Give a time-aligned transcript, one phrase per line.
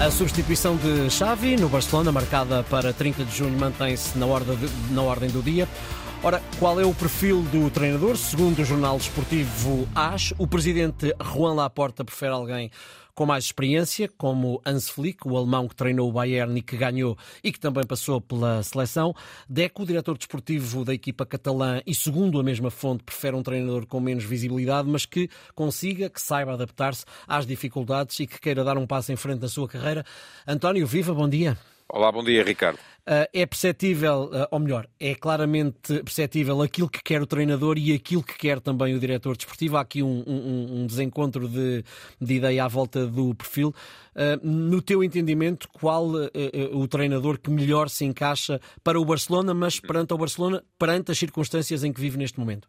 [0.00, 4.26] A substituição de Xavi no Barcelona, marcada para 30 de junho, mantém-se na,
[4.92, 5.68] na ordem do dia.
[6.22, 8.16] Ora, qual é o perfil do treinador?
[8.16, 12.70] Segundo o jornal desportivo AS, o presidente Juan Laporta prefere alguém
[13.18, 17.18] com mais experiência, como Hans Flick, o alemão que treinou o Bayern e que ganhou
[17.42, 19.12] e que também passou pela seleção.
[19.48, 23.86] Deco, o diretor desportivo da equipa catalã e, segundo a mesma fonte, prefere um treinador
[23.86, 28.78] com menos visibilidade, mas que consiga, que saiba adaptar-se às dificuldades e que queira dar
[28.78, 30.04] um passo em frente na sua carreira.
[30.46, 31.58] António, viva, bom dia.
[31.88, 32.78] Olá, bom dia, Ricardo.
[33.08, 37.94] Uh, é perceptível, uh, ou melhor, é claramente perceptível aquilo que quer o treinador e
[37.94, 39.78] aquilo que quer também o diretor desportivo.
[39.78, 41.82] Há aqui um, um, um desencontro de,
[42.20, 43.74] de, ideia à volta do perfil.
[44.14, 46.06] Uh, no teu entendimento, qual
[46.74, 51.18] o treinador que melhor se encaixa para o Barcelona, mas perante o Barcelona, perante as
[51.18, 52.68] circunstâncias em que vive neste momento?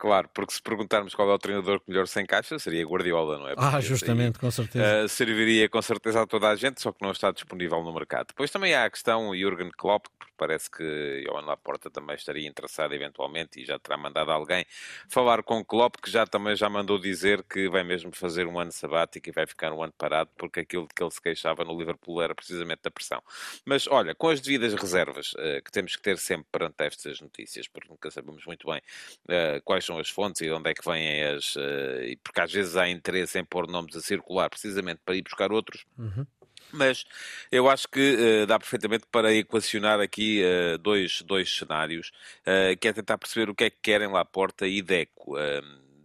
[0.00, 3.48] Claro, porque se perguntarmos qual é o treinador que melhor se encaixa, seria Guardiola, não
[3.48, 3.54] é?
[3.54, 5.04] Porque ah, justamente, aí, com certeza.
[5.04, 8.28] Uh, serviria com certeza a toda a gente, só que não está disponível no mercado.
[8.28, 12.92] Depois também há a questão Jürgen Klopp, porque parece que Johan Laporta também estaria interessado
[12.92, 14.66] eventualmente e já terá mandado alguém
[15.08, 18.70] falar com Klopp, que já também já mandou dizer que vai mesmo fazer um ano
[18.70, 21.78] sabático e vai ficar um ano parado, porque aquilo de que ele se queixava no
[21.78, 23.22] Liverpool era precisamente da pressão.
[23.64, 27.66] Mas olha, com as devidas reservas uh, que temos que ter sempre perante estas notícias,
[27.66, 30.84] porque nunca sabemos muito bem uh, quais são as fontes e de onde é que
[30.84, 31.56] vêm as.
[31.56, 35.50] Uh, porque às vezes há interesse em pôr nomes a circular precisamente para ir buscar
[35.50, 35.86] outros.
[35.96, 36.26] Uhum.
[36.72, 37.04] Mas
[37.50, 42.88] eu acho que uh, dá perfeitamente para equacionar aqui uh, dois, dois cenários, uh, que
[42.88, 45.36] é tentar perceber o que é que querem lá Porta e Deco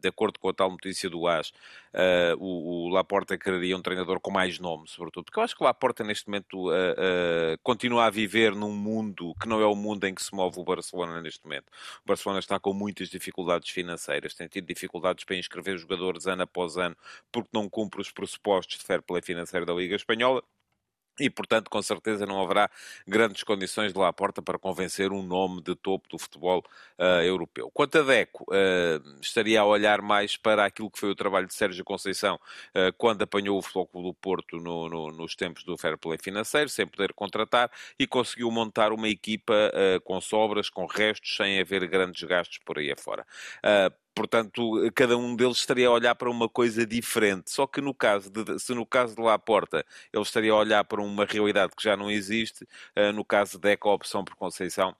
[0.05, 4.19] de acordo com a tal notícia do AS, uh, o, o Laporta quereria um treinador
[4.19, 8.05] com mais nome, sobretudo, porque eu acho que o Laporta neste momento uh, uh, continua
[8.05, 11.19] a viver num mundo que não é o mundo em que se move o Barcelona
[11.21, 11.65] neste momento.
[12.03, 16.77] O Barcelona está com muitas dificuldades financeiras, tem tido dificuldades para inscrever jogadores ano após
[16.77, 16.95] ano,
[17.31, 20.43] porque não cumpre os pressupostos de fair play financeiro da Liga Espanhola.
[21.19, 22.69] E, portanto, com certeza não haverá
[23.07, 26.63] grandes condições de lá à porta para convencer um nome de topo do futebol
[26.99, 27.71] uh, europeu.
[27.73, 31.53] Quanto a Deco, uh, estaria a olhar mais para aquilo que foi o trabalho de
[31.53, 35.97] Sérgio Conceição uh, quando apanhou o Flóculo do Porto no, no, nos tempos do fair
[35.97, 39.71] play financeiro, sem poder contratar, e conseguiu montar uma equipa
[40.03, 43.25] com sobras, com restos, sem haver grandes gastos por aí afora.
[44.15, 47.51] Portanto, cada um deles estaria a olhar para uma coisa diferente.
[47.51, 51.01] Só que no caso de, se no caso de Laporta ele estaria a olhar para
[51.01, 52.63] uma realidade que já não existe,
[52.97, 54.95] uh, no caso de Eco, opção por Conceição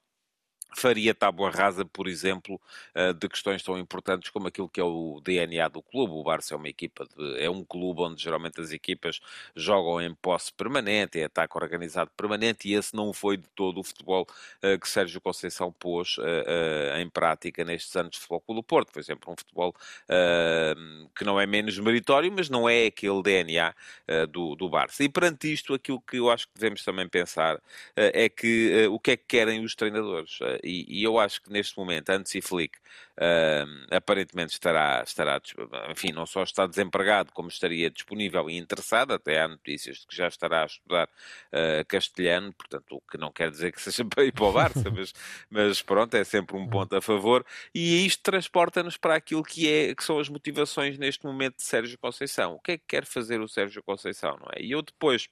[0.76, 2.60] faria tábua rasa, por exemplo,
[2.94, 6.14] eh, de questões tão importantes como aquilo que é o DNA do clube.
[6.14, 9.22] O Barça é uma equipa, de, é um clube onde geralmente as equipas
[9.56, 13.84] jogam em posse permanente, em ataque organizado permanente, e esse não foi de todo o
[13.84, 14.28] futebol
[14.64, 18.92] uh, que Sérgio Conceição pôs uh, em prática nestes anos de futebol do Porto.
[18.92, 19.74] Foi sempre um futebol
[21.16, 23.74] que não é menos meritório, mas não é aquele DNA
[24.30, 25.04] do, do Barça.
[25.04, 27.62] E perante isto, aquilo que eu acho que devemos também pensar
[27.96, 30.40] é que o que é que querem os treinadores?
[30.66, 32.78] E, eu acho que neste momento, antes e Flick
[33.18, 35.40] uh, aparentemente estará, estará,
[35.90, 40.16] enfim, não só está desempregado, como estaria disponível e interessado, até há notícias de que
[40.16, 44.26] já estará a estudar uh, castelhano, portanto, o que não quer dizer que seja para
[44.26, 45.14] ir para o Barça, mas,
[45.50, 49.96] mas pronto, é sempre um ponto a favor, e isto transporta-nos para aquilo que, é,
[49.96, 52.54] que são as motivações neste momento de Sérgio Conceição.
[52.56, 54.62] O que é que quer fazer o Sérgio Conceição, não é?
[54.62, 55.28] E eu depois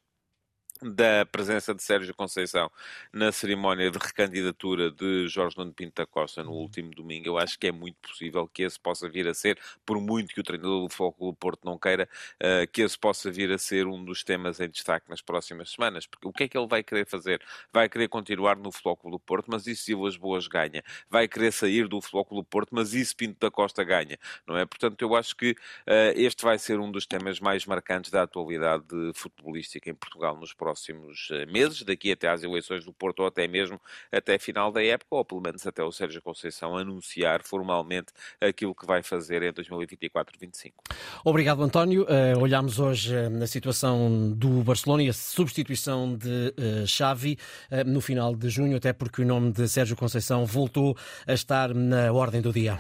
[0.84, 2.70] da presença de Sérgio Conceição
[3.12, 6.58] na cerimónia de recandidatura de Jorge Nuno Pinto da Costa no uhum.
[6.58, 10.00] último domingo, eu acho que é muito possível que esse possa vir a ser, por
[10.00, 13.52] muito que o treinador do Foco do Porto não queira, uh, que esse possa vir
[13.52, 16.06] a ser um dos temas em destaque nas próximas semanas.
[16.06, 17.42] Porque o que é que ele vai querer fazer?
[17.72, 20.84] Vai querer continuar no Floco do Porto, mas isso Silas Boas ganha.
[21.10, 24.18] Vai querer sair do Floco do Porto, mas isso Pinto da Costa ganha.
[24.46, 24.66] Não é?
[24.66, 28.86] Portanto, eu acho que uh, este vai ser um dos temas mais marcantes da atualidade
[29.14, 33.28] futebolística em Portugal nos próximos próximos eh, meses, daqui até às eleições do Porto, ou
[33.28, 33.80] até mesmo
[34.12, 38.08] até final da época, ou pelo menos até o Sérgio Conceição anunciar formalmente
[38.42, 40.74] aquilo que vai fazer em 2024-25.
[41.24, 42.04] Obrigado, António.
[42.04, 46.28] Uh, olhamos hoje uh, na situação do Barcelona e a substituição de
[46.58, 47.38] uh, Xavi
[47.72, 50.98] uh, no final de junho, até porque o nome de Sérgio Conceição voltou
[51.28, 52.80] a estar na ordem do dia.